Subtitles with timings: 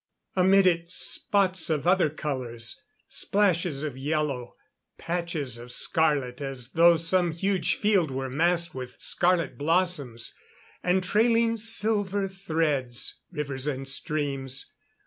[0.35, 4.55] Amid it, spots of other colors; splashes of yellow;
[4.97, 10.33] patches of scarlet as though some huge field were massed with scarlet blossoms.
[10.81, 14.73] And trailing silver threads rivers and streams.